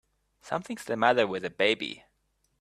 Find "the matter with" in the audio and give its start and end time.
0.85-1.43